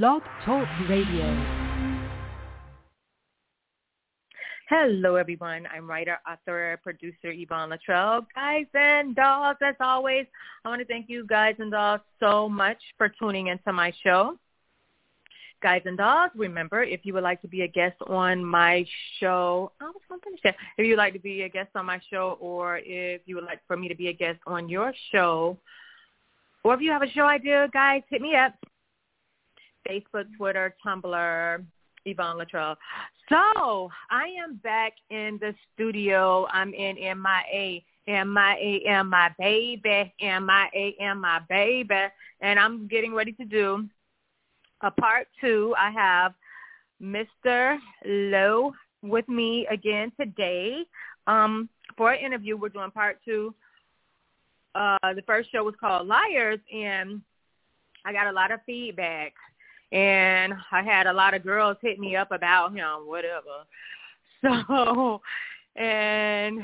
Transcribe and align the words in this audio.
Blog 0.00 0.22
Talk 0.46 0.66
Radio. 0.88 1.26
Hello, 4.70 5.16
everyone. 5.16 5.68
I'm 5.70 5.86
writer, 5.86 6.16
author, 6.26 6.80
producer 6.82 7.30
Yvonne 7.30 7.68
Latrell. 7.68 8.24
Guys 8.34 8.64
and 8.72 9.14
dolls, 9.14 9.58
as 9.62 9.74
always, 9.80 10.24
I 10.64 10.70
want 10.70 10.80
to 10.80 10.86
thank 10.86 11.10
you 11.10 11.26
guys 11.26 11.56
and 11.58 11.70
dolls 11.70 12.00
so 12.20 12.48
much 12.48 12.78
for 12.96 13.10
tuning 13.10 13.48
into 13.48 13.70
my 13.70 13.92
show. 14.02 14.38
Guys 15.62 15.82
and 15.84 15.98
dolls, 15.98 16.30
remember, 16.34 16.82
if 16.82 17.00
you 17.02 17.12
would 17.12 17.22
like 17.22 17.42
to 17.42 17.48
be 17.48 17.60
a 17.60 17.68
guest 17.68 17.96
on 18.06 18.42
my 18.42 18.86
show, 19.20 19.72
I 19.78 19.84
was 19.84 20.00
going 20.08 20.22
to 20.22 20.24
finish 20.24 20.40
that. 20.44 20.56
If 20.78 20.86
you 20.86 20.92
would 20.92 21.02
like 21.02 21.12
to 21.12 21.20
be 21.20 21.42
a 21.42 21.50
guest 21.50 21.68
on 21.74 21.84
my 21.84 22.00
show 22.10 22.38
or 22.40 22.80
if 22.82 23.20
you 23.26 23.34
would 23.34 23.44
like 23.44 23.60
for 23.66 23.76
me 23.76 23.88
to 23.88 23.94
be 23.94 24.08
a 24.08 24.14
guest 24.14 24.38
on 24.46 24.70
your 24.70 24.94
show, 25.10 25.58
or 26.64 26.72
if 26.72 26.80
you 26.80 26.90
have 26.92 27.02
a 27.02 27.10
show 27.10 27.26
idea, 27.26 27.68
guys, 27.74 28.00
hit 28.08 28.22
me 28.22 28.34
up. 28.36 28.54
Facebook, 29.88 30.26
Twitter, 30.36 30.74
Tumblr, 30.84 31.64
Yvonne 32.04 32.38
Latrell. 32.38 32.76
So 33.28 33.90
I 34.10 34.28
am 34.42 34.56
back 34.56 34.92
in 35.10 35.38
the 35.40 35.54
studio. 35.74 36.46
I'm 36.50 36.74
in 36.74 36.96
MIA. 36.96 37.80
MIA, 38.06 39.04
my 39.04 39.30
baby, 39.38 40.12
MIA, 40.20 41.14
my 41.14 41.40
baby. 41.48 41.94
And 42.40 42.58
I'm 42.58 42.88
getting 42.88 43.14
ready 43.14 43.32
to 43.32 43.44
do 43.44 43.88
a 44.82 44.90
part 44.90 45.28
two. 45.40 45.74
I 45.78 45.90
have 45.90 46.34
Mr. 47.00 47.78
Lowe 48.04 48.72
with 49.02 49.28
me 49.28 49.66
again 49.70 50.12
today 50.18 50.84
um, 51.26 51.68
for 51.96 52.12
an 52.12 52.24
interview. 52.24 52.56
We're 52.56 52.70
doing 52.70 52.90
part 52.90 53.18
two. 53.24 53.54
Uh, 54.74 55.14
the 55.14 55.22
first 55.26 55.52
show 55.52 55.62
was 55.64 55.74
called 55.78 56.06
Liars, 56.08 56.58
and 56.74 57.20
I 58.04 58.12
got 58.12 58.26
a 58.26 58.32
lot 58.32 58.50
of 58.50 58.60
feedback 58.66 59.34
and 59.92 60.54
I 60.72 60.82
had 60.82 61.06
a 61.06 61.12
lot 61.12 61.34
of 61.34 61.44
girls 61.44 61.76
hit 61.82 61.98
me 61.98 62.16
up 62.16 62.32
about 62.32 62.74
him, 62.74 63.06
whatever. 63.06 63.64
So, 64.68 65.20
and 65.76 66.60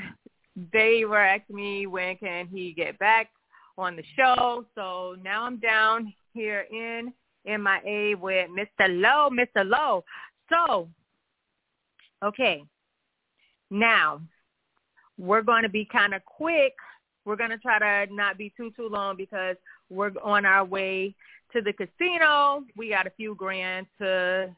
they 0.73 1.05
were 1.05 1.21
asking 1.21 1.55
me 1.55 1.87
when 1.87 2.17
can 2.17 2.47
he 2.47 2.73
get 2.73 2.99
back 2.99 3.29
on 3.77 3.95
the 3.95 4.03
show. 4.17 4.65
So 4.75 5.15
now 5.23 5.43
I'm 5.43 5.59
down 5.59 6.13
here 6.33 6.65
in 6.69 7.13
MIA 7.45 8.17
with 8.17 8.49
Mr. 8.49 8.89
Lowe, 8.89 9.29
Mr. 9.31 9.65
Lowe. 9.65 10.03
So, 10.49 10.89
okay, 12.23 12.65
now 13.71 14.21
we're 15.17 15.41
going 15.41 15.63
to 15.63 15.69
be 15.69 15.85
kind 15.85 16.13
of 16.13 16.23
quick. 16.25 16.73
We're 17.29 17.35
to 17.51 17.59
try 17.59 17.77
to 17.77 18.11
not 18.11 18.39
be 18.39 18.51
too, 18.57 18.71
too 18.75 18.89
long 18.89 19.15
because 19.15 19.55
we're 19.91 20.09
on 20.23 20.47
our 20.47 20.65
way 20.65 21.13
to 21.53 21.61
the 21.61 21.73
casino. 21.73 22.63
We 22.75 22.89
got 22.89 23.05
a 23.05 23.11
few 23.11 23.35
grand 23.35 23.85
to 23.99 24.49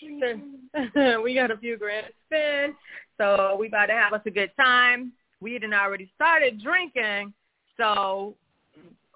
we 1.22 1.34
got 1.34 1.50
a 1.50 1.56
few 1.56 1.78
grand 1.78 2.06
to 2.08 2.12
spend. 2.26 2.74
So 3.16 3.56
we 3.58 3.68
about 3.68 3.86
to 3.86 3.94
have 3.94 4.12
us 4.12 4.20
a 4.26 4.30
good 4.30 4.50
time. 4.60 5.12
We 5.40 5.54
had 5.54 5.64
already 5.72 6.12
started 6.16 6.62
drinking. 6.62 7.32
So 7.78 8.34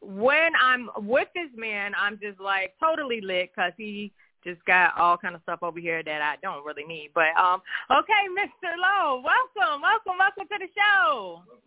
when 0.01 0.53
I'm 0.59 0.89
with 0.97 1.29
this 1.35 1.51
man, 1.55 1.93
I'm 1.95 2.19
just 2.19 2.41
like 2.41 2.73
totally 2.81 3.21
lit 3.21 3.51
because 3.55 3.73
he 3.77 4.11
just 4.43 4.65
got 4.65 4.97
all 4.97 5.19
kind 5.19 5.35
of 5.35 5.43
stuff 5.43 5.63
over 5.63 5.79
here 5.79 6.03
that 6.03 6.23
I 6.23 6.37
don't 6.43 6.65
really 6.65 6.85
need. 6.85 7.11
But 7.15 7.39
um, 7.39 7.61
okay, 7.91 8.25
Mr. 8.33 8.73
Lowe, 8.73 9.23
welcome, 9.23 9.83
welcome, 9.83 10.19
welcome 10.19 10.49
to 10.49 10.59
the 10.59 10.69
show. 10.73 11.43
Welcome 11.47 11.61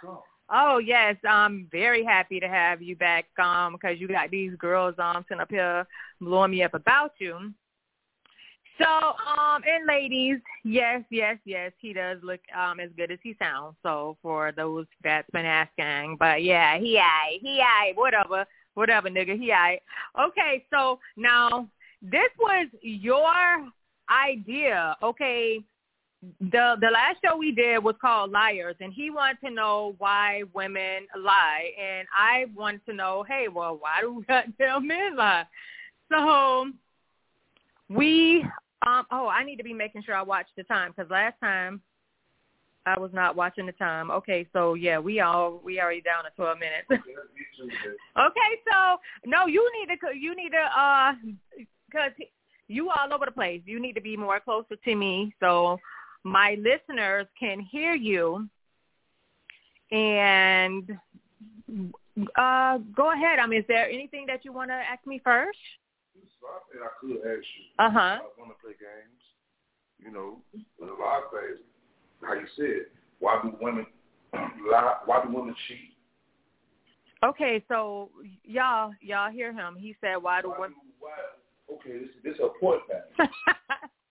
Come. 0.00 0.18
Oh 0.50 0.78
yes, 0.78 1.16
I'm 1.28 1.68
very 1.70 2.04
happy 2.04 2.40
to 2.40 2.48
have 2.48 2.80
you 2.80 2.96
back 2.96 3.26
um 3.38 3.74
because 3.74 3.98
you 4.00 4.08
got 4.08 4.30
these 4.30 4.54
girls 4.58 4.94
um 4.98 5.24
sitting 5.28 5.40
up 5.40 5.50
here 5.50 5.86
blowing 6.20 6.52
me 6.52 6.62
up 6.62 6.74
about 6.74 7.12
you. 7.18 7.52
So, 8.78 8.86
um, 8.86 9.62
and 9.66 9.86
ladies, 9.88 10.38
yes, 10.64 11.02
yes, 11.10 11.36
yes, 11.44 11.72
he 11.78 11.92
does 11.92 12.18
look 12.22 12.40
um 12.56 12.80
as 12.80 12.90
good 12.96 13.10
as 13.10 13.18
he 13.22 13.34
sounds. 13.38 13.76
So 13.82 14.16
for 14.22 14.52
those 14.52 14.86
that's 15.02 15.28
been 15.30 15.44
asking, 15.44 16.16
but 16.18 16.42
yeah, 16.42 16.78
he 16.78 16.98
I, 16.98 17.38
he 17.40 17.60
I, 17.60 17.92
whatever, 17.96 18.46
whatever, 18.74 19.10
nigga, 19.10 19.38
he 19.38 19.52
I. 19.52 19.80
Okay, 20.18 20.64
so 20.72 21.00
now 21.16 21.68
this 22.00 22.30
was 22.38 22.68
your 22.80 23.68
idea, 24.08 24.96
okay? 25.02 25.60
The 26.40 26.76
the 26.80 26.90
last 26.92 27.18
show 27.24 27.36
we 27.36 27.52
did 27.52 27.82
was 27.82 27.94
called 28.00 28.32
Liars, 28.32 28.76
and 28.80 28.92
he 28.92 29.10
wanted 29.10 29.38
to 29.44 29.50
know 29.50 29.94
why 29.98 30.42
women 30.52 31.06
lie, 31.16 31.70
and 31.80 32.08
I 32.16 32.46
wanted 32.54 32.84
to 32.86 32.92
know, 32.92 33.24
hey, 33.28 33.46
well, 33.48 33.78
why 33.80 34.00
do 34.00 34.24
goddamn 34.28 34.86
men 34.86 35.16
lie? 35.16 35.44
So 36.10 36.70
we, 37.88 38.44
um, 38.86 39.04
oh, 39.12 39.28
I 39.28 39.44
need 39.44 39.56
to 39.56 39.64
be 39.64 39.72
making 39.72 40.02
sure 40.02 40.14
I 40.14 40.22
watch 40.22 40.46
the 40.56 40.64
time 40.64 40.92
because 40.94 41.10
last 41.10 41.36
time 41.40 41.80
I 42.84 42.98
was 42.98 43.10
not 43.12 43.36
watching 43.36 43.66
the 43.66 43.72
time. 43.72 44.10
Okay, 44.10 44.46
so 44.52 44.74
yeah, 44.74 44.98
we 44.98 45.20
all 45.20 45.60
we 45.64 45.80
already 45.80 46.00
down 46.00 46.24
to 46.24 46.30
twelve 46.34 46.58
minutes. 46.58 46.86
okay, 46.90 48.50
so 48.66 48.96
no, 49.24 49.46
you 49.46 49.70
need 49.78 49.94
to 49.94 50.18
you 50.18 50.34
need 50.34 50.50
to 50.50 50.80
uh, 50.80 51.12
cause 51.92 52.10
you 52.66 52.90
all 52.90 53.12
over 53.12 53.24
the 53.24 53.30
place. 53.32 53.62
You 53.66 53.80
need 53.80 53.94
to 53.94 54.00
be 54.00 54.16
more 54.16 54.40
closer 54.40 54.76
to 54.84 54.94
me. 54.96 55.32
So 55.38 55.78
my 56.24 56.56
listeners 56.58 57.26
can 57.38 57.60
hear 57.60 57.94
you 57.94 58.48
and 59.90 60.98
uh, 62.36 62.78
go 62.96 63.12
ahead. 63.12 63.38
I 63.38 63.46
mean, 63.46 63.60
is 63.60 63.64
there 63.68 63.88
anything 63.88 64.26
that 64.26 64.44
you 64.44 64.52
want 64.52 64.70
to 64.70 64.74
ask 64.74 65.06
me 65.06 65.20
first? 65.22 65.58
I 66.42 66.84
I 66.84 66.88
could 67.00 67.16
ask 67.18 67.24
you. 67.26 67.64
Uh 67.78 67.90
huh. 67.90 67.98
I 67.98 68.20
want 68.38 68.50
to 68.50 68.62
play 68.62 68.72
games. 68.78 69.22
You 69.98 70.12
know, 70.12 70.38
with 70.78 70.88
a 70.88 70.92
lot 70.92 71.24
of 71.24 71.30
things. 71.30 71.60
How 72.22 72.34
you 72.34 72.46
said, 72.56 72.86
why 73.20 73.40
do 73.42 73.52
women 73.60 73.86
lie? 74.32 74.96
Why 75.04 75.22
do 75.24 75.34
women 75.34 75.54
cheat? 75.66 75.94
Okay, 77.24 77.64
so 77.68 78.10
y'all, 78.44 78.92
y'all 79.00 79.30
hear 79.30 79.52
him. 79.52 79.76
He 79.78 79.96
said, 80.00 80.16
"Why 80.16 80.40
do 80.40 80.50
why 80.50 80.58
women?" 80.58 80.78
Do, 80.80 80.94
why, 81.00 81.10
okay, 81.74 81.98
this, 81.98 82.08
this 82.22 82.34
is 82.34 82.40
a 82.40 82.60
point 82.60 82.80
thing. 82.88 83.28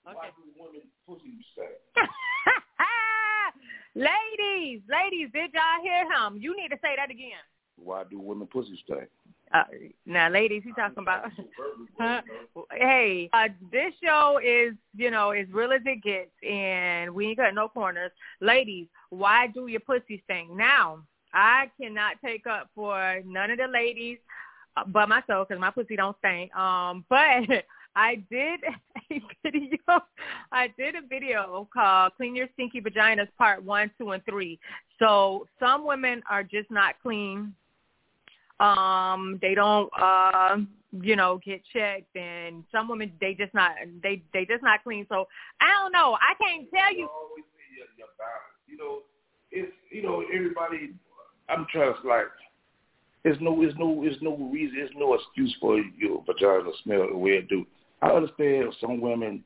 Okay. 0.08 0.16
Why 0.16 0.30
do 0.40 0.44
women 0.56 0.88
pussy 1.06 1.36
stink? 1.52 1.68
Ladies, 5.08 5.30
did 5.34 5.52
y'all 5.54 5.84
hear 5.84 6.04
him? 6.04 6.38
You 6.42 6.56
need 6.56 6.70
to 6.70 6.78
say 6.82 6.96
that 6.98 7.10
again. 7.10 7.44
Why 7.78 8.04
do 8.10 8.20
women 8.20 8.48
pussy 8.48 8.80
stink? 8.84 9.10
Uh, 9.54 9.64
now, 10.06 10.30
ladies, 10.30 10.64
he's 10.66 10.76
talking 10.76 11.04
about. 11.04 11.32
hey, 12.72 13.30
uh, 13.32 13.48
this 13.72 13.94
show 14.04 14.40
is, 14.44 14.74
you 14.96 15.12
know, 15.12 15.30
as 15.32 15.48
real 15.52 15.72
as 15.72 15.82
it 15.86 16.04
gets, 16.04 16.32
and 16.44 17.14
we 17.14 17.28
ain't 17.28 17.38
got 17.38 17.54
no 17.54 17.70
corners. 17.70 18.12
Ladies, 18.42 18.88
why 19.10 19.48
do 19.48 19.68
your 19.68 19.80
pussy 19.80 20.22
stink? 20.26 20.52
Now, 20.52 21.04
I 21.34 21.70
cannot 21.80 22.16
take 22.24 22.46
up 22.48 22.70
for 22.76 23.22
none 23.26 23.52
of 23.52 23.58
the 23.58 23.68
ladies 23.68 24.18
uh, 24.76 24.84
but 24.86 25.08
myself 25.08 25.48
because 25.48 25.62
my 25.62 25.72
pussy 25.72 25.96
don't 25.96 26.18
stink. 26.20 26.54
Um, 26.56 27.06
but 27.10 27.64
I 27.96 28.16
did 28.30 28.60
video. 29.44 29.78
I 30.52 30.68
did 30.78 30.96
a 30.96 31.08
video 31.08 31.68
called 31.74 32.14
"Clean 32.18 32.36
Your 32.36 32.48
Stinky 32.54 32.82
Vaginas" 32.82 33.28
Part 33.38 33.64
One, 33.64 33.92
Two, 33.98 34.12
and 34.12 34.24
Three. 34.26 34.60
So 35.00 35.48
some 35.60 35.86
women 35.86 36.22
are 36.30 36.44
just 36.44 36.70
not 36.72 36.96
clean. 37.02 37.54
Um, 38.60 39.38
they 39.42 39.54
don't, 39.54 39.90
uh, 40.00 40.58
you 40.92 41.16
know, 41.16 41.40
get 41.46 41.62
checked, 41.74 42.16
and 42.16 42.64
some 42.72 42.88
women 42.88 43.12
they 43.22 43.34
just 43.34 43.54
not 43.54 43.72
they 44.02 44.22
they 44.34 44.46
just 44.46 44.64
not 44.64 44.84
clean. 44.84 45.06
So 45.10 45.28
I 45.62 45.72
don't 45.82 45.92
know. 45.92 46.18
I 46.20 46.34
can't 46.44 46.68
tell 46.74 46.94
you. 46.94 47.10
You 48.68 48.78
know, 48.78 49.00
it's 49.52 49.72
you 49.92 50.04
know 50.04 50.24
everybody. 50.34 50.94
I'm 51.50 51.66
trying 51.72 51.94
to 52.02 52.08
like. 52.08 52.28
There's 53.24 53.38
no, 53.42 53.60
there's 53.60 53.74
no, 53.78 54.02
there's 54.02 54.22
no 54.22 54.38
reason, 54.38 54.78
there's 54.78 54.92
no 54.96 55.14
excuse 55.16 55.54
for 55.60 55.78
your 55.98 56.24
vagina 56.26 56.70
smell 56.84 57.08
the 57.12 57.18
way 57.18 57.32
it 57.32 57.50
do. 57.50 57.66
I 58.02 58.10
understand 58.10 58.74
some 58.80 59.02
women 59.02 59.44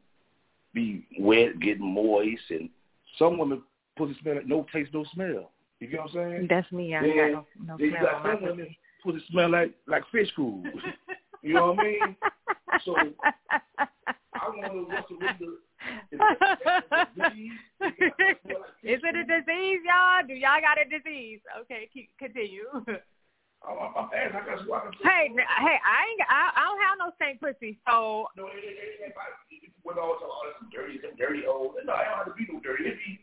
be 0.73 1.05
wet, 1.19 1.59
getting 1.59 1.93
moist, 1.93 2.41
and 2.49 2.69
some 3.17 3.37
women 3.37 3.61
pussy 3.97 4.15
smell 4.21 4.35
like 4.35 4.47
no 4.47 4.65
taste, 4.73 4.93
no 4.93 5.03
smell. 5.13 5.51
You 5.79 5.87
get 5.87 5.99
what 5.99 6.09
I'm 6.09 6.15
saying? 6.15 6.47
That's 6.49 6.71
me. 6.71 6.95
I 6.95 7.01
got 7.01 7.15
no, 7.15 7.45
no 7.65 7.77
then 7.77 7.87
you 7.87 7.91
smell 7.91 8.03
got 8.03 8.23
some 8.23 8.41
women 8.43 8.75
pussy 9.03 9.23
smell 9.29 9.49
like 9.51 9.73
like 9.87 10.03
fish 10.11 10.29
food. 10.35 10.65
you 11.41 11.53
know 11.53 11.73
what 11.73 11.79
I 11.79 11.83
mean? 11.83 12.15
So 12.85 12.95
I 13.77 13.87
want 14.47 14.65
to 14.65 14.75
know 14.75 14.85
what's 14.87 15.09
the 15.09 15.15
reason? 15.15 15.57
Is 16.11 16.19
Is 18.83 18.99
it 19.03 19.15
a 19.15 19.23
disease, 19.23 19.79
y'all? 19.85 20.23
Do 20.27 20.33
y'all 20.33 20.61
got 20.61 20.77
a 20.79 20.85
disease? 20.85 21.39
Okay, 21.61 21.87
keep, 21.93 22.09
continue. 22.17 22.65
I'm, 23.61 23.77
I'm 23.77 24.09
asking. 24.09 24.41
I 24.41 24.45
got 24.45 24.67
why. 24.67 24.81
hey, 25.03 25.29
hey, 25.33 25.77
I 25.79 25.99
ain't, 26.09 26.21
I, 26.27 26.49
I 26.55 26.61
don't 26.65 26.81
have 26.81 26.97
no 26.97 27.11
stank 27.15 27.39
pussy, 27.39 27.77
so 27.85 28.25
No, 28.35 28.47
it, 28.47 28.57
it, 28.57 29.13
it, 29.13 29.71
when 29.83 29.97
all 29.97 30.17
talk, 30.17 30.29
oh, 30.29 30.41
that's 30.45 30.71
dirty, 30.73 30.99
that's 31.01 31.17
dirty 31.17 31.45
old. 31.45 31.75
No, 31.85 31.93
I 31.93 32.05
don't 32.05 32.17
have 32.17 32.29
to 32.29 32.33
be 32.33 32.45
no 32.51 32.59
dirty. 32.59 32.85
It 32.85 32.97
be, 33.01 33.19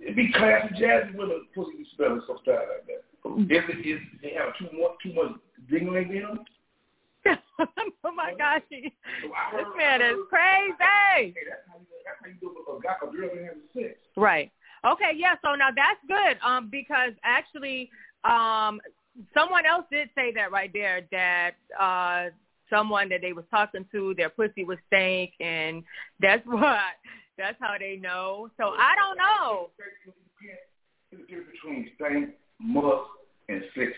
it 0.00 0.16
be 0.16 0.32
classy, 0.32 0.74
jazzy 0.74 1.14
women 1.14 1.46
pussy 1.54 1.78
be 1.78 1.86
smelling 1.96 2.22
sometimes 2.26 2.66
like 2.70 2.86
that. 2.86 3.02
If 3.24 3.64
it 3.70 3.86
is, 3.86 4.00
they 4.22 4.34
have 4.34 4.54
too 4.58 4.68
much, 4.76 4.98
too 5.02 5.14
much 5.14 5.38
dingling 5.70 6.10
in 6.10 6.22
them. 6.22 6.44
Oh 8.06 8.12
my 8.12 8.34
gosh, 8.36 8.60
he, 8.68 8.82
this 8.82 9.66
man 9.78 10.02
is 10.02 10.16
crazy. 10.28 10.74
Hey, 10.78 11.32
that's 11.48 11.64
how 11.66 11.78
you, 11.78 11.86
that's 12.04 12.18
how 12.20 12.28
you 12.28 12.34
do 12.38 12.52
a 12.52 12.82
guy, 12.82 12.94
a 13.00 13.10
girl 13.10 13.30
having 13.30 13.62
sex. 13.72 13.98
Right. 14.14 14.52
Okay. 14.84 15.12
Yeah. 15.16 15.36
So 15.42 15.54
now 15.54 15.70
that's 15.74 15.98
good. 16.06 16.36
Um, 16.46 16.68
because 16.70 17.12
actually, 17.24 17.90
um, 18.24 18.80
someone 19.32 19.66
else 19.66 19.84
did 19.90 20.08
say 20.14 20.32
that 20.34 20.50
right 20.52 20.70
there 20.72 21.02
that 21.12 21.52
uh 21.80 22.30
someone 22.70 23.08
that 23.08 23.20
they 23.20 23.32
was 23.32 23.44
talking 23.50 23.86
to, 23.92 24.14
their 24.16 24.30
pussy 24.30 24.64
was 24.64 24.78
stank, 24.86 25.32
and 25.40 25.82
that's 26.20 26.42
what 26.46 26.78
that's 27.38 27.56
how 27.60 27.74
they 27.78 27.96
know. 27.96 28.48
So 28.56 28.68
I 28.68 28.94
don't 28.96 29.18
know. 29.18 29.70
A 31.12 31.16
difference 31.16 31.46
between 31.52 31.90
stank, 31.96 32.30
musk, 32.60 33.10
and 33.48 33.62
sex. 33.74 33.92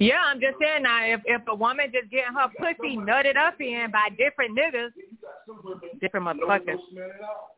Yeah, 0.00 0.20
I'm 0.24 0.40
just 0.40 0.56
saying 0.60 0.82
now, 0.82 1.04
if 1.04 1.20
if 1.24 1.42
a 1.46 1.54
woman 1.54 1.86
just 1.92 2.10
getting 2.10 2.34
her 2.34 2.48
pussy 2.58 2.96
nutted 2.96 3.36
up 3.36 3.60
in 3.60 3.90
by 3.92 4.08
different 4.18 4.58
niggas, 4.58 4.90
different 6.00 6.26
motherfuckers. 6.26 6.78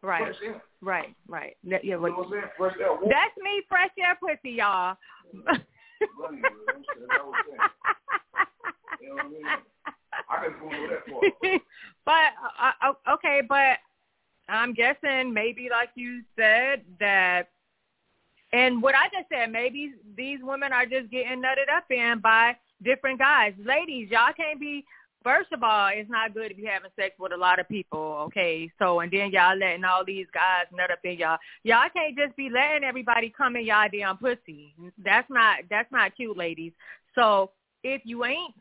Right, 0.02 0.34
right, 0.82 1.16
right. 1.28 1.56
Yeah, 1.64 1.78
yeah, 1.82 1.96
that's 1.96 3.36
me, 3.42 3.62
fresh 3.68 3.90
air 3.98 4.18
pussy, 4.20 4.56
y'all. 4.56 4.96
but 12.04 12.32
uh, 12.60 12.72
uh, 12.82 13.14
okay, 13.14 13.42
but 13.46 13.78
I'm 14.48 14.74
guessing 14.74 15.32
maybe 15.32 15.68
like 15.70 15.90
you 15.94 16.22
said 16.36 16.82
that, 17.00 17.50
and 18.52 18.80
what 18.82 18.94
I 18.94 19.08
just 19.08 19.28
said, 19.30 19.50
maybe 19.50 19.94
these 20.16 20.38
women 20.42 20.72
are 20.72 20.86
just 20.86 21.10
getting 21.10 21.42
nutted 21.42 21.74
up 21.74 21.90
in 21.90 22.20
by 22.20 22.56
different 22.82 23.18
guys. 23.18 23.52
Ladies, 23.64 24.08
y'all 24.10 24.32
can't 24.36 24.60
be. 24.60 24.84
First 25.24 25.50
of 25.52 25.64
all, 25.64 25.90
it's 25.92 26.08
not 26.08 26.34
good 26.34 26.50
to 26.50 26.54
be 26.54 26.66
having 26.66 26.90
sex 26.94 27.16
with 27.18 27.32
a 27.32 27.36
lot 27.36 27.58
of 27.58 27.68
people, 27.68 28.16
okay? 28.26 28.70
So, 28.78 29.00
and 29.00 29.10
then 29.10 29.32
y'all 29.32 29.58
letting 29.58 29.82
all 29.82 30.04
these 30.04 30.26
guys 30.32 30.66
nut 30.72 30.92
up 30.92 31.00
in 31.02 31.18
y'all. 31.18 31.38
Y'all 31.64 31.88
can't 31.92 32.16
just 32.16 32.36
be 32.36 32.48
letting 32.48 32.84
everybody 32.84 33.34
come 33.36 33.56
in 33.56 33.66
y'all 33.66 33.88
damn 33.90 34.18
pussy. 34.18 34.72
That's 35.04 35.28
not 35.28 35.60
that's 35.68 35.90
not 35.90 36.14
cute, 36.14 36.36
ladies. 36.36 36.72
So, 37.16 37.50
if 37.82 38.02
you 38.04 38.24
ain't 38.24 38.54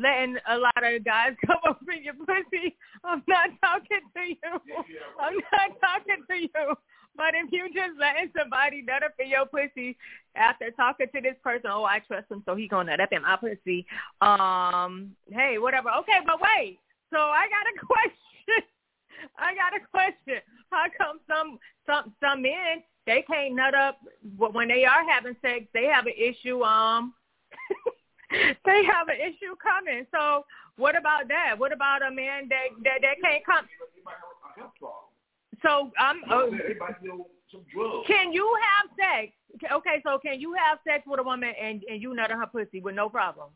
letting 0.00 0.36
a 0.48 0.58
lot 0.58 0.82
of 0.82 1.04
guys 1.04 1.34
come 1.46 1.58
up 1.68 1.80
in 1.92 2.02
your 2.02 2.14
pussy. 2.14 2.76
I'm 3.04 3.22
not 3.28 3.50
talking 3.62 4.00
to 4.16 4.22
you. 4.22 4.86
I'm 5.20 5.36
not 5.36 5.80
talking 5.80 6.24
to 6.28 6.36
you. 6.36 6.74
But 7.16 7.34
if 7.34 7.52
you 7.52 7.68
just 7.68 7.98
letting 7.98 8.30
somebody 8.36 8.82
nut 8.82 9.04
up 9.04 9.14
in 9.18 9.28
your 9.28 9.46
pussy 9.46 9.96
after 10.34 10.70
talking 10.72 11.06
to 11.14 11.20
this 11.20 11.36
person, 11.42 11.70
oh, 11.72 11.84
I 11.84 12.00
trust 12.00 12.30
him, 12.30 12.42
so 12.44 12.56
he 12.56 12.66
gonna 12.66 12.90
nut 12.90 13.00
up 13.00 13.12
in 13.12 13.22
my 13.22 13.36
pussy. 13.36 13.86
Um, 14.20 15.12
hey, 15.30 15.58
whatever. 15.58 15.90
Okay, 16.00 16.18
but 16.26 16.40
wait. 16.40 16.78
So 17.12 17.18
I 17.18 17.46
got 17.48 17.66
a 17.70 17.86
question. 17.86 18.68
I 19.38 19.54
got 19.54 19.76
a 19.76 19.86
question. 19.90 20.42
How 20.70 20.86
come 20.98 21.20
some 21.28 21.58
some 21.86 22.12
some 22.20 22.42
men 22.42 22.82
they 23.06 23.22
can't 23.30 23.54
nut 23.54 23.74
up 23.74 23.98
when 24.36 24.68
they 24.68 24.84
are 24.84 25.08
having 25.08 25.36
sex? 25.40 25.66
They 25.72 25.84
have 25.84 26.06
an 26.06 26.14
issue. 26.18 26.62
Um. 26.62 27.14
they 28.64 28.82
have 28.84 29.08
an 29.08 29.20
issue 29.20 29.54
coming. 29.62 30.06
So 30.12 30.44
what 30.76 30.96
about 30.96 31.28
that? 31.28 31.58
What 31.58 31.72
about 31.72 32.02
a 32.02 32.10
man 32.10 32.48
that 32.48 32.68
that, 32.82 33.00
that 33.02 33.16
can't 33.22 33.44
come? 33.44 33.66
So 35.62 35.92
I'm. 35.98 36.22
Um, 36.32 36.60
can 38.06 38.32
you 38.32 38.56
have 38.62 38.90
sex? 38.96 39.32
Okay, 39.72 40.02
so 40.04 40.18
can 40.18 40.40
you 40.40 40.54
have 40.54 40.78
sex 40.84 41.04
with 41.06 41.20
a 41.20 41.22
woman 41.22 41.52
and 41.60 41.82
and 41.88 42.02
you 42.02 42.14
nut 42.14 42.30
her 42.30 42.46
pussy 42.46 42.80
with 42.80 42.94
no 42.94 43.08
problem? 43.08 43.50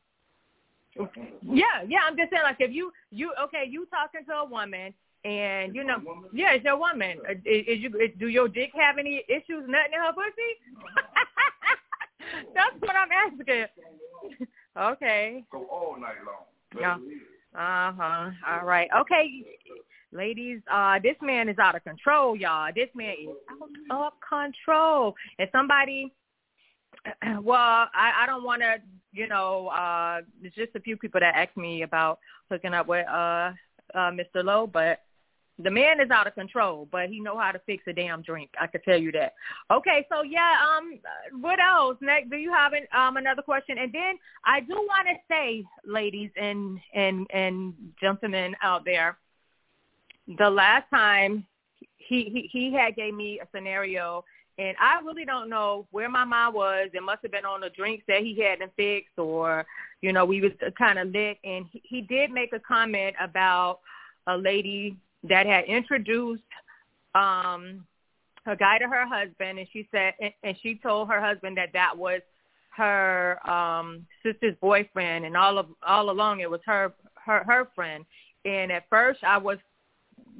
Yeah, 1.43 1.83
yeah. 1.87 1.99
I'm 2.07 2.17
just 2.17 2.31
saying, 2.31 2.43
like, 2.43 2.57
if 2.61 2.73
you 2.73 2.93
you 3.11 3.33
okay, 3.45 3.65
you 3.69 3.87
talking 3.87 4.25
to 4.27 4.35
a 4.35 4.45
woman 4.45 4.95
and 5.25 5.75
you 5.75 5.85
know, 5.85 5.99
yeah, 6.33 6.53
it's 6.53 6.65
your 6.65 6.79
woman. 6.79 7.19
Uh, 7.29 7.33
is, 7.45 7.65
is 7.67 7.79
you 7.81 7.89
is, 8.01 8.11
do 8.19 8.29
your 8.29 8.49
dick 8.49 8.71
have 8.75 8.99
any 8.99 9.25
issues 9.29 9.65
nutting 9.67 9.95
in 9.95 10.01
her 10.01 10.13
pussy? 10.13 10.53
That's 12.55 12.81
what 12.81 12.97
I'm 12.97 13.09
asking. 13.11 13.67
Okay. 14.79 15.45
Go 15.51 15.65
all 15.65 15.97
night 16.01 16.17
long. 16.25 16.45
Yeah. 16.79 16.95
Uh 17.55 17.93
huh. 17.97 18.31
All 18.47 18.67
right. 18.67 18.89
Okay, 19.01 19.45
ladies. 20.13 20.61
Uh, 20.73 20.99
this 21.03 21.17
man 21.23 21.49
is 21.49 21.59
out 21.59 21.75
of 21.75 21.83
control, 21.83 22.37
y'all. 22.37 22.71
This 22.75 22.89
man 22.95 23.15
is 23.23 23.29
out 23.91 24.07
of 24.07 24.13
control. 24.29 25.15
And 25.39 25.49
somebody, 25.51 26.13
well, 27.43 27.59
I, 27.59 28.23
I 28.23 28.27
don't 28.27 28.45
want 28.45 28.63
to, 28.63 28.77
you 29.13 29.27
know, 29.27 29.69
uh, 29.69 30.21
there's 30.41 30.55
just 30.55 30.77
a 30.77 30.81
few 30.81 30.97
people 30.97 31.21
that 31.21 31.35
asked 31.35 31.57
me 31.57 31.83
about 31.83 32.19
hooking 32.51 32.75
up 32.75 32.87
with 32.87 33.07
uh, 33.09 33.53
uh, 33.95 34.11
Mr. 34.13 34.45
Lowe, 34.45 34.67
but 34.67 35.01
the 35.58 35.70
man 35.70 36.00
is 36.00 36.10
out 36.10 36.26
of 36.26 36.34
control, 36.34 36.88
but 36.90 37.08
he 37.08 37.20
know 37.20 37.37
how 37.37 37.50
to 37.50 37.60
fix 37.66 37.82
a 37.88 37.93
damn 37.93 38.22
drink. 38.22 38.50
I 38.60 38.66
can 38.69 38.81
tell 38.82 38.96
you 38.96 39.10
that. 39.12 39.34
Okay, 39.70 40.06
so 40.10 40.22
yeah, 40.22 40.55
um, 40.76 40.99
what 41.40 41.58
else? 41.60 41.96
Next, 42.00 42.31
do 42.31 42.37
you 42.37 42.52
have 42.52 42.72
an, 42.72 42.87
um 42.96 43.16
another 43.16 43.43
question? 43.43 43.76
And 43.78 43.93
then 43.93 44.19
I 44.44 44.60
do 44.60 44.75
want 44.75 45.08
to 45.08 45.14
say, 45.28 45.64
ladies 45.84 46.31
and 46.40 46.78
and 46.94 47.26
and 47.32 47.75
gentlemen 48.00 48.55
out 48.62 48.84
there, 48.84 49.19
the 50.38 50.49
last 50.49 50.88
time 50.90 51.44
he 51.96 52.25
he 52.25 52.49
he 52.52 52.72
had 52.72 52.94
gave 52.94 53.14
me 53.14 53.40
a 53.40 53.49
scenario, 53.52 54.25
and 54.58 54.76
I 54.81 55.00
really 55.00 55.25
don't 55.25 55.49
know 55.49 55.87
where 55.90 56.08
my 56.08 56.25
mind 56.25 56.55
was. 56.55 56.88
It 56.94 57.02
must 57.02 57.22
have 57.22 57.32
been 57.32 57.44
on 57.44 57.62
the 57.62 57.70
drinks 57.70 58.05
that 58.06 58.20
he 58.20 58.40
hadn't 58.40 58.72
fixed, 58.76 59.19
or 59.19 59.66
you 60.02 60.12
know, 60.12 60.25
we 60.25 60.40
was 60.40 60.52
kind 60.78 61.00
of 61.00 61.08
lit, 61.08 61.38
and 61.43 61.66
he, 61.72 61.82
he 61.84 62.00
did 62.02 62.31
make 62.31 62.52
a 62.52 62.60
comment 62.60 63.16
about 63.20 63.81
a 64.28 64.37
lady 64.37 64.96
that 65.25 65.47
had 65.47 65.65
introduced 65.65 66.43
um 67.15 67.85
a 68.47 68.56
guy 68.56 68.79
to 68.79 68.87
her 68.87 69.06
husband 69.06 69.59
and 69.59 69.69
she 69.73 69.87
said 69.91 70.15
and 70.43 70.56
she 70.62 70.76
told 70.76 71.09
her 71.09 71.20
husband 71.20 71.56
that 71.56 71.73
that 71.73 71.97
was 71.97 72.20
her 72.70 73.38
um 73.50 74.06
sister's 74.23 74.55
boyfriend 74.61 75.25
and 75.25 75.37
all 75.37 75.59
of 75.59 75.67
all 75.87 76.11
along 76.11 76.41
it 76.41 76.50
was 76.50 76.61
her 76.65 76.93
her 77.29 77.44
her 77.44 77.69
friend. 77.75 78.05
And 78.44 78.73
at 78.73 78.88
first 78.88 79.23
I 79.23 79.37
was 79.37 79.59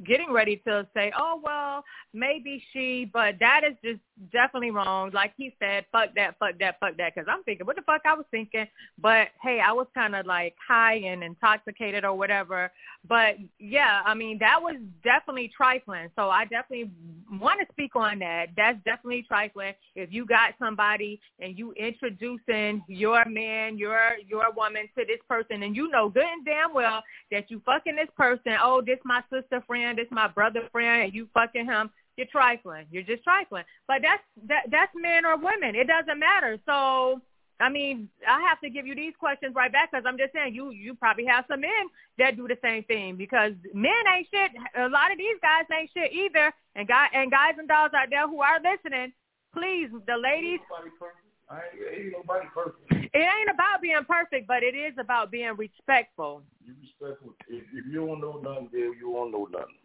getting 0.07 0.33
ready 0.33 0.57
to 0.67 0.87
say, 0.95 1.13
oh, 1.17 1.41
well, 1.43 1.85
maybe 2.15 2.63
she, 2.73 3.09
but 3.13 3.35
that 3.41 3.63
is 3.65 3.77
just 3.85 4.01
definitely 4.33 4.71
wrong. 4.71 5.11
Like 5.13 5.33
he 5.37 5.55
said, 5.59 5.85
fuck 5.93 6.15
that, 6.17 6.39
fuck 6.39 6.59
that, 6.59 6.79
fuck 6.81 6.97
that. 6.97 7.15
Because 7.15 7.29
I'm 7.31 7.43
thinking, 7.45 7.67
what 7.67 7.77
the 7.77 7.83
fuck 7.83 8.03
I 8.05 8.15
was 8.15 8.27
thinking. 8.31 8.67
But, 9.01 9.29
hey, 9.43 9.61
I 9.65 9.73
was 9.73 9.87
kind 9.95 10.15
of 10.15 10.27
like 10.27 10.55
high 10.67 10.95
and 10.95 11.23
intoxicated 11.23 12.05
or 12.05 12.15
whatever. 12.15 12.71
But, 13.09 13.37
yeah, 13.59 14.03
I 14.05 14.15
mean, 14.15 14.39
that 14.41 14.61
was 14.61 14.77
definitely 15.05 15.51
trifling. 15.57 16.09
So 16.17 16.31
I 16.31 16.45
definitely 16.45 16.91
want 17.33 17.61
to 17.61 17.67
speak 17.73 17.95
on 17.97 18.19
that. 18.21 18.49
That's 18.57 18.79
definitely 18.85 19.25
trifling. 19.29 19.75
If 19.95 20.13
you 20.13 20.25
got 20.27 20.55
somebody 20.59 21.21
and 21.41 21.59
you 21.59 21.73
introducing 21.73 22.83
your 22.89 23.25
man, 23.27 23.79
your 23.79 23.99
your 24.27 24.53
woman 24.57 24.89
to 24.97 25.05
this 25.05 25.21
person, 25.29 25.63
and 25.63 25.77
you 25.77 25.89
know 25.89 26.09
good 26.09 26.25
and 26.25 26.45
damn 26.45 26.75
well 26.75 27.03
that 27.31 27.51
you 27.51 27.61
fucking 27.65 27.97
this 27.97 28.09
person, 28.17 28.57
oh, 28.63 28.83
this 28.85 28.99
my 29.05 29.23
sister 29.33 29.63
friend, 29.67 29.99
this 29.99 30.07
my 30.11 30.29
brother 30.29 30.69
friend, 30.73 31.05
and 31.05 31.15
you 31.15 31.29
fucking 31.35 31.67
him, 31.67 31.91
you're 32.19 32.27
trifling. 32.27 32.87
You're 32.91 33.05
just 33.05 33.23
trifling. 33.25 33.65
But 33.87 34.03
that's 34.03 34.23
that 34.49 34.65
that's 34.71 34.93
men 34.95 35.25
or 35.25 35.39
women. 35.39 35.75
It 35.75 35.87
doesn't 35.87 36.19
matter. 36.19 36.59
So 36.67 37.23
I 37.61 37.69
mean, 37.71 38.09
I 38.29 38.41
have 38.43 38.61
to 38.61 38.71
give 38.71 38.87
you 38.87 38.95
these 38.95 39.15
questions 39.19 39.55
right 39.55 39.73
back 39.73 39.91
because 39.91 40.05
I'm 40.07 40.19
just 40.19 40.33
saying 40.33 40.55
you 40.55 40.71
you 40.71 40.95
probably 40.95 41.25
have 41.27 41.45
some 41.49 41.61
men 41.61 41.89
that 42.19 42.37
do 42.37 42.47
the 42.47 42.59
same 42.63 42.85
thing 42.85 43.17
because 43.17 43.53
men 43.73 44.03
ain't 44.15 44.29
shit. 44.31 44.51
A 44.77 44.89
lot 44.89 45.11
of 45.11 45.19
these 45.19 45.39
guys 45.43 45.65
ain't 45.73 45.91
shit 45.95 46.13
either. 46.13 46.53
And 46.77 46.87
guy 46.87 47.07
and 47.15 47.31
guys 47.31 47.55
and 47.59 47.67
dolls 47.67 47.91
out 47.95 48.11
there 48.11 48.29
who 48.29 48.41
are 48.41 48.61
listening, 48.61 49.13
please, 49.55 49.91
the 50.07 50.17
ladies. 50.17 50.61
I 51.51 51.57
ain't, 51.57 52.05
ain't 52.05 52.13
nobody 52.13 52.47
perfect. 52.53 52.93
It 52.93 53.17
ain't 53.17 53.51
about 53.51 53.81
being 53.81 54.05
perfect, 54.07 54.47
but 54.47 54.63
it 54.63 54.77
is 54.77 54.95
about 54.99 55.31
being 55.31 55.57
respectful. 55.57 56.43
You 56.65 56.75
respectful. 56.81 57.33
If, 57.49 57.65
if 57.73 57.87
you 57.87 58.07
don't 58.07 58.21
know 58.21 58.39
nothing, 58.43 58.69
then 58.71 58.95
you 59.01 59.13
don't 59.15 59.33
know 59.33 59.49
nothing. 59.51 59.81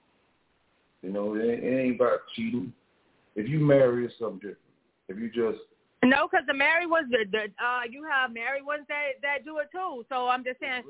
You 1.03 1.11
know, 1.11 1.35
it 1.35 1.43
ain't, 1.43 1.63
it 1.63 1.79
ain't 1.79 1.95
about 1.95 2.19
cheating. 2.35 2.73
If 3.35 3.49
you 3.49 3.59
marry, 3.59 4.05
it's 4.05 4.13
something 4.17 4.39
different. 4.39 4.57
If 5.09 5.19
you 5.19 5.29
just 5.29 5.59
no, 6.03 6.27
because 6.27 6.43
the 6.47 6.53
married 6.53 6.91
ones, 6.91 7.07
the, 7.07 7.23
the 7.31 7.47
uh, 7.63 7.87
you 7.87 8.03
have 8.03 8.35
married 8.35 8.67
ones 8.67 8.83
that 8.91 9.23
that 9.23 9.47
do 9.47 9.63
it 9.63 9.71
too. 9.71 10.03
So 10.11 10.27
I'm 10.27 10.43
just 10.43 10.59
saying, 10.59 10.83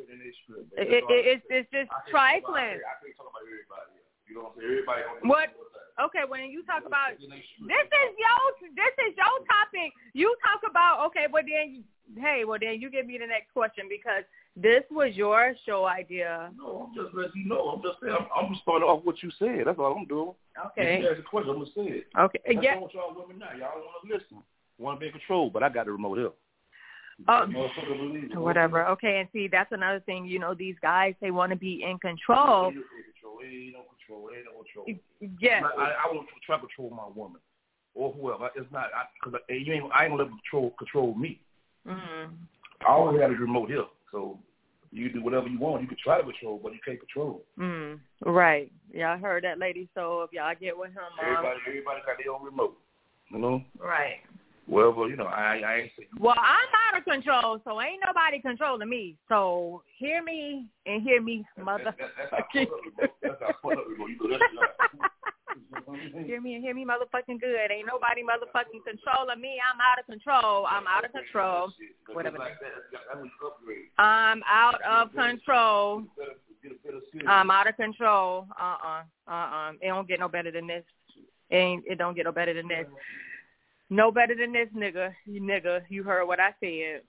it, 0.74 0.90
it, 0.90 1.06
it's 1.06 1.46
it's 1.54 1.70
just 1.70 1.94
trifling. 2.10 2.82
I 2.82 2.98
can't 2.98 3.14
talk 3.14 3.30
about 3.30 3.46
everybody. 3.46 3.94
You 4.26 4.42
know 4.42 4.50
what 4.50 4.58
I'm 4.58 4.66
saying? 4.66 4.74
Everybody. 4.74 5.30
What? 5.30 5.54
Okay, 6.02 6.26
when 6.26 6.50
you 6.50 6.66
talk 6.66 6.90
about 6.90 7.14
this 7.22 7.30
is 7.30 8.12
your 8.18 8.42
this 8.74 8.96
is 9.06 9.14
your 9.14 9.38
topic. 9.46 9.94
You 10.18 10.34
talk 10.42 10.66
about 10.66 11.06
okay, 11.14 11.30
well 11.30 11.46
then 11.46 11.86
hey, 12.18 12.42
well 12.42 12.58
then 12.58 12.82
you 12.82 12.90
give 12.90 13.06
me 13.06 13.22
the 13.22 13.30
next 13.30 13.54
question 13.54 13.86
because 13.86 14.26
this 14.56 14.84
was 14.92 15.16
your 15.16 15.56
show 15.66 15.86
idea. 15.86 16.52
No, 16.58 16.88
I'm 16.88 16.96
just 16.96 17.16
letting 17.16 17.42
you 17.44 17.50
know. 17.50 17.70
I'm 17.70 17.82
just 17.82 17.98
saying. 18.02 18.16
I'm, 18.18 18.28
I'm 18.36 18.52
just 18.54 18.62
starting 18.62 18.88
off 18.88 19.04
what 19.04 19.22
you 19.24 19.32
said. 19.40 19.64
That's 19.66 19.80
all 19.80 19.96
I'm 19.98 20.06
doing. 20.06 20.34
Okay. 20.68 20.96
If 20.96 21.04
you 21.04 21.10
ask 21.10 21.20
a 21.20 21.24
question, 21.24 21.50
I'm 21.52 21.58
gonna 21.58 21.72
say 21.76 21.98
it. 21.98 22.08
Okay. 22.18 22.40
That's 22.46 22.60
yeah. 22.62 22.80
what 22.80 22.94
y'all 22.94 23.16
women 23.16 23.40
now. 23.40 23.52
Y'all 23.58 23.82
want 23.82 24.08
to 24.08 24.14
listen. 24.14 24.44
Want 24.78 25.00
to 25.00 25.02
be 25.02 25.08
in 25.08 25.12
control, 25.14 25.50
but 25.50 25.64
I 25.64 25.70
got 25.70 25.86
the 25.86 25.92
remote 25.92 26.18
here. 26.18 26.32
Oh, 27.28 27.46
whatever. 28.34 28.88
Okay, 28.88 29.20
and 29.20 29.30
see, 29.32 29.48
that's 29.48 29.72
another 29.72 30.00
thing. 30.02 30.26
You 30.26 30.40
know, 30.40 30.54
these 30.54 30.76
guys 30.82 31.14
they 31.22 31.32
want 31.32 31.52
to 31.52 31.56
be 31.56 31.84
in 31.84 31.98
control. 32.00 32.72
Control. 32.72 33.40
Control. 34.08 34.30
Control. 34.76 35.00
Yeah. 35.40 35.62
I, 35.78 36.10
I 36.10 36.14
want 36.14 36.28
to 36.28 36.34
try 36.46 36.58
to 36.58 36.62
control 36.62 36.90
my 36.90 37.08
woman 37.16 37.40
or 37.96 38.12
whoever. 38.14 38.50
It's 38.56 38.72
not 38.72 38.88
because 39.24 39.40
you 39.50 39.74
ain't. 39.74 39.92
I 39.94 40.06
ain't 40.06 40.14
gonna 40.14 40.24
let 40.24 40.32
control 40.32 40.74
control 40.78 41.16
me. 41.16 41.40
Mm-hmm. 41.88 42.34
I 42.88 42.92
always 42.92 43.22
have 43.22 43.32
a 43.32 43.34
remote 43.36 43.70
here, 43.70 43.86
so 44.14 44.40
you 44.92 45.12
do 45.12 45.22
whatever 45.22 45.48
you 45.48 45.60
want. 45.60 45.82
You 45.82 45.88
can 45.88 45.98
try 46.02 46.20
to 46.20 46.24
control, 46.24 46.60
but 46.62 46.72
you 46.72 46.80
can't 46.86 47.00
control. 47.00 47.42
Mm, 47.60 48.00
right. 48.26 48.72
Yeah, 48.94 49.12
I 49.12 49.18
heard 49.18 49.44
that, 49.44 49.60
lady. 49.60 49.90
So 49.96 50.22
if 50.22 50.32
y'all 50.32 50.54
get 50.58 50.78
with 50.78 50.92
him, 50.92 51.00
um, 51.20 51.26
everybody, 51.26 51.60
everybody 51.68 52.00
got 52.06 52.18
their 52.24 52.32
own 52.32 52.46
remote. 52.46 52.78
You 53.32 53.40
know. 53.40 53.64
Right. 53.80 54.20
Well, 54.68 54.94
well, 54.94 55.10
you 55.10 55.18
know, 55.18 55.26
I, 55.26 55.62
I 55.66 55.76
ain't 55.76 55.92
saying. 55.98 56.10
Well, 56.20 56.36
I'm 56.38 56.96
out 56.96 56.98
of 56.98 57.04
control, 57.04 57.60
so 57.66 57.82
ain't 57.82 58.02
nobody 58.06 58.40
controlling 58.40 58.88
me. 58.88 59.18
So 59.28 59.82
hear 59.98 60.24
me 60.24 60.68
and 60.86 61.02
hear 61.02 61.22
me, 61.22 61.44
mother. 61.62 61.94
That's 61.98 62.32
our 62.32 63.56
remote. 63.64 64.10
You 64.10 64.18
go, 64.20 64.38
hear 66.26 66.42
me 66.42 66.56
and 66.56 66.64
hear 66.64 66.74
me 66.74 66.86
motherfucking 66.86 67.40
good. 67.40 67.72
Ain't 67.72 67.88
nobody 67.88 68.22
motherfucking 68.22 68.84
controlling 68.86 69.42
me. 69.42 69.58
I'm 69.60 69.80
out 69.80 70.00
of 70.00 70.06
control. 70.06 70.66
I'm 70.70 70.88
out 70.88 71.06
of 71.06 71.12
control. 71.12 71.72
Whatever. 72.14 72.38
I'm 73.98 74.42
out 74.50 74.82
of 74.82 75.14
control. 75.14 76.04
I'm 77.28 77.52
out 77.52 77.68
of 77.68 77.76
control. 77.76 78.48
Uh-uh. 78.60 79.04
Uh-uh. 79.28 79.72
It 79.82 79.88
don't 79.88 80.08
get 80.08 80.20
no 80.20 80.28
better 80.28 80.52
than 80.52 80.68
this. 80.68 80.84
It 81.50 81.56
ain't 81.56 81.84
it 81.88 81.98
don't 81.98 82.16
get 82.16 82.26
no 82.26 82.32
better 82.32 82.54
than 82.54 82.68
this. 82.68 82.88
No 83.90 84.12
better 84.12 84.34
than 84.36 84.54
this, 84.54 84.70
nigga. 84.76 85.14
You 85.26 85.42
nigga, 85.42 85.82
you 85.90 86.04
heard 86.04 86.26
what 86.26 86.40
I 86.40 86.50
said. 86.60 87.02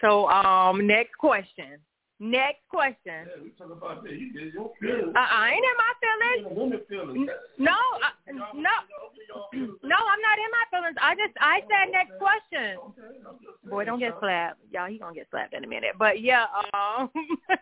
So, 0.00 0.28
um, 0.28 0.86
next 0.86 1.16
question. 1.18 1.78
Next 2.20 2.66
question. 2.68 3.30
Yeah, 3.30 3.42
we 3.42 3.50
talk 3.50 3.70
about 3.70 4.02
that. 4.02 4.12
You 4.12 4.32
did 4.32 4.52
your 4.52 4.72
feelings. 4.80 5.14
Uh, 5.14 5.22
I 5.22 5.54
ain't 5.54 5.62
in 5.62 5.76
my 5.78 5.92
feelings. 6.02 6.82
feelings. 6.88 7.30
No, 7.58 7.70
uh, 7.72 8.32
no, 8.32 8.44
no. 9.54 9.96
I'm 9.96 10.20
not 10.20 10.38
in 10.38 10.50
my 10.50 10.64
feelings. 10.68 10.96
I 11.00 11.14
just 11.14 11.34
I 11.40 11.60
said 11.70 11.92
next 11.92 12.18
question. 12.18 12.78
Boy, 13.70 13.84
don't 13.84 14.00
get 14.00 14.16
slapped. 14.18 14.58
Y'all, 14.72 14.88
he 14.88 14.98
gonna 14.98 15.14
get 15.14 15.28
slapped 15.30 15.54
in 15.54 15.62
a 15.62 15.68
minute. 15.68 15.94
But 15.96 16.20
yeah, 16.20 16.46
um, 16.74 17.08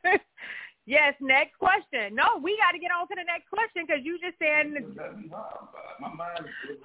yes. 0.86 1.12
Next 1.20 1.58
question. 1.58 2.14
No, 2.14 2.40
we 2.42 2.56
got 2.56 2.72
to 2.72 2.78
get 2.78 2.90
on 2.92 3.06
to 3.08 3.14
the 3.14 3.24
next 3.28 3.50
question 3.50 3.84
because 3.86 4.02
you 4.04 4.18
just 4.24 4.38
said. 4.38 4.72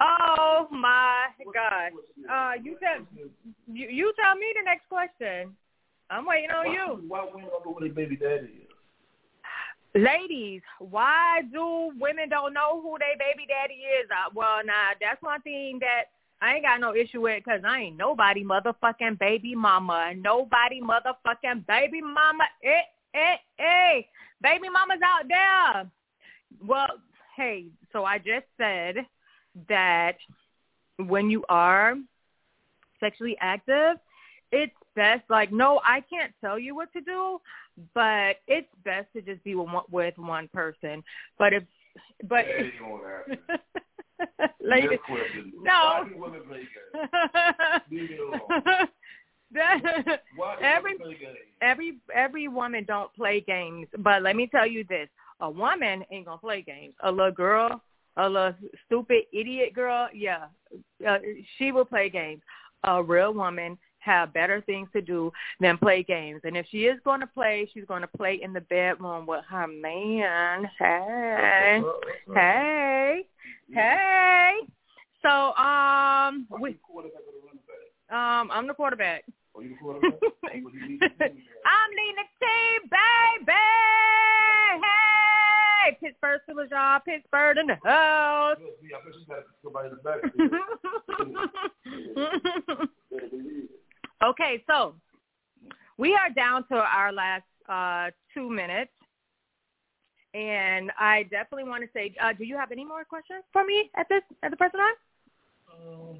Oh 0.02 0.68
my 0.72 1.28
God. 1.54 1.92
Uh, 2.30 2.54
you 2.62 2.76
tell 2.84 3.00
you 3.72 3.88
you 3.88 4.12
tell 4.22 4.36
me 4.36 4.52
the 4.60 4.66
next 4.66 4.90
question. 4.90 5.56
I'm 6.12 6.26
waiting 6.26 6.52
on 6.52 6.68
why, 6.68 6.74
you. 6.74 7.08
Why 7.08 7.26
women 7.34 7.50
don't 7.50 7.66
know 7.66 7.74
who 7.74 7.80
their 7.80 7.94
baby 7.94 8.18
daddy 8.18 8.48
is? 8.48 8.72
Ladies, 9.96 10.62
why 10.80 11.42
do 11.52 11.92
women 12.00 12.30
don't 12.30 12.54
know 12.54 12.82
who 12.82 12.98
their 13.00 13.18
baby 13.18 13.48
daddy 13.48 13.76
is? 13.76 14.10
Uh, 14.12 14.30
well, 14.34 14.60
nah, 14.66 14.94
that's 15.00 15.22
one 15.22 15.42
thing 15.42 15.80
that 15.80 16.12
I 16.42 16.56
ain't 16.56 16.64
got 16.64 16.82
no 16.82 16.94
issue 16.94 17.22
with 17.22 17.44
because 17.44 17.62
I 17.66 17.80
ain't 17.80 17.98
nobody 17.98 18.44
motherfucking 18.44 19.20
baby 19.20 19.56
mama. 19.56 20.14
Nobody 20.16 20.82
motherfucking 20.82 21.66
baby 21.66 22.02
mama. 22.02 22.44
Eh, 22.64 22.82
eh, 23.14 23.36
eh. 23.60 24.02
Baby 24.42 24.70
mama's 24.70 25.00
out 25.04 25.28
there. 25.30 25.90
Well, 26.66 27.00
hey, 27.38 27.68
so 27.94 28.04
I 28.04 28.18
just 28.18 28.48
said 28.58 29.06
that 29.70 30.18
when 30.98 31.30
you 31.30 31.46
are 31.48 31.96
sexually 33.00 33.38
active, 33.40 33.98
it's 34.52 34.74
best 34.96 35.24
like 35.30 35.52
no 35.52 35.80
i 35.86 36.02
can't 36.10 36.34
tell 36.42 36.60
you 36.60 36.76
what 36.76 36.92
to 36.94 37.02
do 37.02 37.40
but 37.94 38.38
it's 38.48 38.68
best 38.84 39.08
to 39.16 39.22
just 39.22 39.44
be 39.44 39.56
with 39.56 39.68
one, 39.68 39.84
with 39.90 40.18
one 40.18 40.48
person. 40.54 41.04
But 41.38 41.54
if 41.54 41.64
but 42.28 42.46
Lady, 44.62 45.00
no. 45.62 46.06
Every 50.62 50.98
every 51.62 51.98
every 52.16 52.48
woman 52.48 52.86
don't 52.88 53.14
play 53.14 53.42
games. 53.42 53.88
But 54.00 54.22
let 54.22 54.38
me 54.38 54.48
tell 54.48 54.66
you 54.66 54.86
this. 54.88 55.10
A 55.42 55.50
woman 55.50 56.06
ain't 56.12 56.26
gonna 56.26 56.38
play 56.38 56.62
games. 56.62 56.94
A 57.04 57.12
little 57.12 57.32
girl 57.32 57.82
a 58.18 58.28
little 58.28 58.54
stupid 58.86 59.24
idiot 59.32 59.74
girl 59.74 60.10
yeah 60.14 60.48
uh, 61.08 61.18
she 61.58 61.72
will 61.72 61.86
play 61.86 62.10
games. 62.10 62.42
A 62.84 63.02
real 63.04 63.34
woman 63.34 63.78
have 64.02 64.34
better 64.34 64.62
things 64.62 64.90
to 64.94 65.02
do 65.02 65.32
than 65.60 65.78
play 65.78 66.04
games. 66.04 66.42
And 66.44 66.58
if 66.58 66.66
she 66.70 66.86
is 66.86 67.00
going 67.04 67.22
to 67.22 67.28
play, 67.28 67.70
she's 67.74 67.86
going 67.86 68.02
to 68.02 68.08
play 68.08 68.40
in 68.42 68.54
the 68.54 68.62
bedroom 68.62 69.26
with 69.26 69.46
her 69.50 69.68
man. 69.68 70.70
Hey, 70.78 71.82
hey, 72.34 73.26
hey. 73.74 74.54
So, 75.22 75.54
um, 75.56 76.48
we, 76.60 76.78
um, 78.10 78.50
I'm 78.52 78.68
the 78.68 78.74
quarterback. 78.74 79.24
Oh, 79.56 79.62
you 79.62 79.70
the 79.70 79.76
quarterback? 79.76 80.14
I'm 80.44 80.60
leading 80.72 80.98
the 81.00 82.28
team, 82.40 82.82
baby. 82.90 83.54
Hey, 85.84 85.98
Pittsburgh 86.00 86.42
Steelers, 86.50 87.04
Pittsburgh 87.06 87.58
in 87.58 87.68
the 87.68 87.78
house. 87.84 88.58
Yeah, 88.60 88.98
I 88.98 89.00
bet 89.04 89.14
you 89.16 89.26
got 89.28 89.44
somebody 89.64 89.90
in 89.90 89.96
the 89.96 90.02
back. 90.02 90.20
Okay, 94.24 94.64
so 94.68 94.96
we 95.98 96.14
are 96.14 96.30
down 96.30 96.66
to 96.68 96.76
our 96.76 97.12
last 97.12 97.44
uh, 97.68 98.12
two 98.34 98.50
minutes. 98.50 98.92
And 100.34 100.92
I 100.98 101.24
definitely 101.24 101.70
want 101.70 101.84
to 101.84 101.90
say, 101.94 102.16
uh, 102.22 102.32
do 102.32 102.46
you 102.46 102.56
have 102.56 102.72
any 102.72 102.86
more 102.86 103.04
questions 103.04 103.44
for 103.52 103.66
me 103.66 103.90
at 103.98 104.08
this 104.08 104.22
at 104.44 104.52
the 104.52 104.58
present 104.58 104.80
time? 104.80 104.94
Um, 105.74 106.18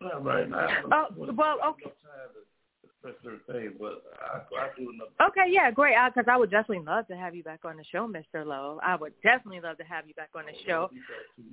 not 0.00 0.24
right 0.24 0.50
now. 0.50 0.68
Oh, 0.92 1.32
well, 1.32 1.58
okay 1.70 1.92
thing, 3.02 3.72
but 3.78 4.02
I, 4.20 4.38
I 4.38 4.68
do 4.76 4.90
enough. 4.90 5.08
Okay, 5.28 5.50
yeah, 5.50 5.70
great. 5.70 5.94
Because 6.14 6.24
I, 6.28 6.34
I 6.34 6.36
would 6.36 6.50
definitely 6.50 6.84
love 6.84 7.06
to 7.08 7.16
have 7.16 7.34
you 7.34 7.42
back 7.42 7.60
on 7.64 7.76
the 7.76 7.84
show, 7.90 8.08
Mr. 8.08 8.46
Lowe. 8.46 8.80
I 8.82 8.96
would 8.96 9.12
definitely 9.22 9.60
love 9.60 9.78
to 9.78 9.84
have 9.84 10.06
you 10.06 10.14
back 10.14 10.30
on 10.34 10.44
the 10.46 10.52
show. 10.66 10.90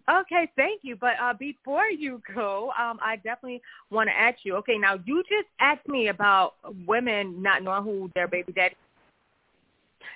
Okay, 0.09 0.49
thank 0.55 0.81
you. 0.83 0.95
But 0.95 1.13
uh, 1.21 1.33
before 1.33 1.85
you 1.85 2.21
go, 2.35 2.71
um, 2.79 2.99
I 3.03 3.15
definitely 3.17 3.61
want 3.91 4.09
to 4.09 4.17
ask 4.17 4.39
you. 4.43 4.55
Okay, 4.57 4.77
now 4.77 4.95
you 5.05 5.23
just 5.23 5.47
asked 5.59 5.87
me 5.87 6.07
about 6.09 6.53
women 6.87 7.41
not 7.41 7.63
knowing 7.63 7.83
who 7.83 8.11
their 8.15 8.27
baby 8.27 8.51
daddy 8.53 8.75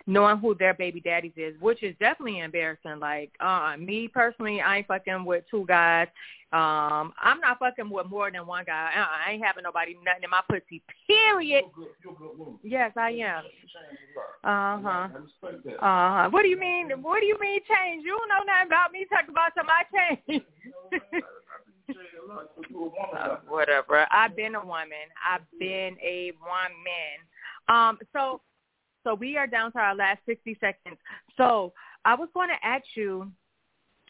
knowing 0.07 0.37
who 0.37 0.55
their 0.55 0.73
baby 0.73 0.99
daddies 0.99 1.33
is, 1.37 1.59
which 1.59 1.83
is 1.83 1.95
definitely 1.99 2.39
embarrassing. 2.39 2.99
Like, 2.99 3.31
uh, 3.39 3.75
me 3.77 4.07
personally, 4.07 4.61
I 4.61 4.77
ain't 4.77 4.87
fucking 4.87 5.25
with 5.25 5.43
two 5.49 5.65
guys. 5.67 6.07
Um, 6.53 7.13
I'm 7.19 7.39
not 7.39 7.57
fucking 7.57 7.89
with 7.89 8.05
more 8.05 8.29
than 8.29 8.45
one 8.45 8.63
guy. 8.63 8.91
Uh, 8.95 9.07
I 9.27 9.31
ain't 9.31 9.43
having 9.43 9.63
nobody 9.63 9.95
nothing 10.05 10.23
in 10.23 10.29
my 10.29 10.41
pussy. 10.47 10.83
Period. 11.07 11.63
You're 11.75 11.85
good, 11.87 11.95
you're 12.03 12.13
good 12.13 12.37
woman. 12.37 12.59
Yes, 12.61 12.91
I 12.95 13.09
am. 13.09 13.43
Uh 14.43 14.77
huh. 14.83 15.07
Uh 15.47 15.79
huh. 15.79 16.29
What 16.29 16.43
do 16.43 16.49
you 16.49 16.59
mean? 16.59 16.91
What 17.01 17.21
do 17.21 17.25
you 17.25 17.39
mean 17.39 17.59
change? 17.67 18.05
You 18.05 18.15
don't 18.19 18.29
know 18.29 18.43
nothing 18.45 18.67
about 18.67 18.91
me. 18.91 19.07
Talk 19.09 19.29
about 19.29 19.51
somebody 19.57 19.87
change. 20.29 20.43
uh, 23.17 23.37
whatever. 23.47 24.05
I've 24.11 24.35
been 24.35 24.53
a 24.53 24.63
woman. 24.63 25.09
I've 25.27 25.41
been 25.59 25.97
a 26.03 26.33
woman. 26.39 27.17
Um. 27.67 27.97
So 28.13 28.41
so 29.03 29.13
we 29.13 29.37
are 29.37 29.47
down 29.47 29.71
to 29.73 29.79
our 29.79 29.95
last 29.95 30.19
60 30.25 30.57
seconds. 30.59 30.97
So 31.37 31.73
I 32.05 32.15
was 32.15 32.29
going 32.33 32.49
to 32.49 32.67
ask 32.67 32.85
you, 32.95 33.31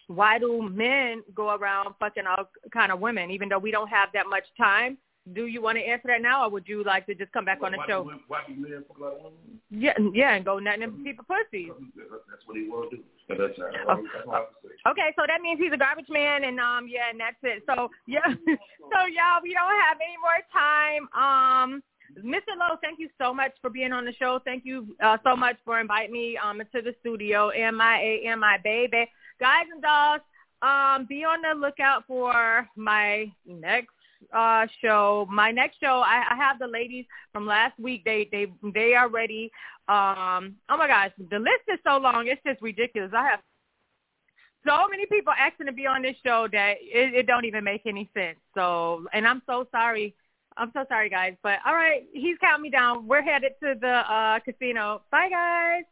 why 0.07 0.37
do 0.39 0.69
men 0.69 1.23
go 1.33 1.55
around 1.55 1.95
fucking 1.99 2.25
all 2.27 2.49
kind 2.71 2.91
of 2.91 2.99
women, 2.99 3.31
even 3.31 3.49
though 3.49 3.59
we 3.59 3.71
don't 3.71 3.87
have 3.87 4.09
that 4.13 4.27
much 4.27 4.43
time? 4.57 4.97
Do 5.31 5.45
you 5.45 5.61
want 5.61 5.77
to 5.77 5.83
answer 5.83 6.09
that 6.09 6.21
now, 6.21 6.43
or 6.43 6.49
would 6.49 6.67
you 6.67 6.83
like 6.83 7.05
to 7.05 7.15
just 7.15 7.31
come 7.31 7.45
back 7.45 7.61
well, 7.61 7.67
on 7.67 7.71
the 7.71 7.77
why 7.77 7.87
show? 7.87 8.03
Do, 8.03 8.19
why 8.27 8.41
do 8.45 8.55
men 8.55 8.83
fuck 8.85 8.97
a 8.97 9.01
lot 9.01 9.13
of 9.13 9.17
women? 9.23 9.61
Yeah, 9.71 9.93
yeah, 10.13 10.35
and 10.35 10.43
go 10.43 10.59
nothing 10.59 10.81
in 10.81 11.03
people 11.03 11.23
pussies. 11.23 11.71
That's 11.95 12.43
what 12.45 12.57
he 12.57 12.67
want 12.67 12.91
to 12.91 12.97
do. 12.97 13.03
That's, 13.29 13.57
uh, 13.57 13.63
oh. 13.87 14.03
that's 14.03 14.27
what 14.27 14.35
I 14.35 14.43
say. 14.61 14.91
Okay, 14.91 15.15
so 15.15 15.23
that 15.25 15.39
means 15.41 15.61
he's 15.63 15.71
a 15.71 15.77
garbage 15.77 16.09
man, 16.09 16.43
and 16.43 16.59
um, 16.59 16.87
yeah, 16.91 17.07
and 17.09 17.17
that's 17.17 17.39
it. 17.41 17.63
So 17.65 17.89
yeah, 18.05 18.27
so 18.27 18.99
y'all, 19.07 19.39
we 19.41 19.55
don't 19.55 19.79
have 19.87 19.97
any 20.03 20.19
more 20.19 20.43
time. 20.51 21.07
Um, 21.15 21.83
Mr. 22.19 22.53
Lowe, 22.57 22.77
thank 22.81 22.99
you 22.99 23.09
so 23.19 23.33
much 23.33 23.51
for 23.61 23.69
being 23.69 23.91
on 23.91 24.05
the 24.05 24.13
show. 24.13 24.39
Thank 24.45 24.65
you 24.65 24.95
uh, 25.03 25.17
so 25.23 25.35
much 25.35 25.57
for 25.65 25.79
inviting 25.79 26.11
me 26.11 26.37
um, 26.37 26.61
into 26.61 26.81
the 26.81 26.95
studio. 26.99 27.49
M-I-A-M, 27.49 28.39
my 28.39 28.57
baby. 28.63 29.09
Guys 29.39 29.65
and 29.71 29.81
dolls, 29.81 30.21
um, 30.61 31.05
be 31.07 31.23
on 31.23 31.41
the 31.41 31.59
lookout 31.59 32.03
for 32.07 32.67
my 32.75 33.31
next 33.45 33.89
uh, 34.33 34.67
show. 34.81 35.27
My 35.29 35.51
next 35.51 35.79
show, 35.79 36.03
I, 36.05 36.23
I 36.31 36.35
have 36.35 36.59
the 36.59 36.67
ladies 36.67 37.05
from 37.33 37.45
last 37.45 37.77
week. 37.79 38.03
They 38.05 38.29
they 38.31 38.47
they 38.73 38.93
are 38.93 39.09
ready. 39.09 39.51
Um, 39.89 40.55
oh 40.69 40.77
my 40.77 40.87
gosh, 40.87 41.11
the 41.17 41.39
list 41.39 41.63
is 41.67 41.79
so 41.85 41.97
long. 41.97 42.27
It's 42.27 42.41
just 42.45 42.61
ridiculous. 42.61 43.11
I 43.13 43.27
have 43.27 43.39
so 44.65 44.87
many 44.89 45.05
people 45.07 45.33
asking 45.37 45.65
to 45.65 45.73
be 45.73 45.87
on 45.87 46.03
this 46.03 46.15
show 46.25 46.47
that 46.51 46.75
it, 46.79 47.13
it 47.13 47.27
don't 47.27 47.45
even 47.45 47.63
make 47.63 47.81
any 47.85 48.09
sense. 48.13 48.37
So, 48.55 49.05
and 49.11 49.27
I'm 49.27 49.41
so 49.45 49.67
sorry 49.71 50.15
I'm 50.57 50.71
so 50.73 50.85
sorry, 50.89 51.09
guys. 51.09 51.33
But 51.41 51.59
all 51.65 51.73
right, 51.73 52.03
he's 52.13 52.37
counting 52.39 52.63
me 52.63 52.69
down. 52.69 53.07
We're 53.07 53.21
headed 53.21 53.53
to 53.61 53.75
the 53.79 53.87
uh, 53.87 54.39
casino. 54.39 55.01
Bye, 55.11 55.29
guys. 55.29 55.83